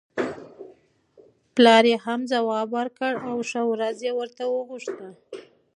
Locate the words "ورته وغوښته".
4.19-5.07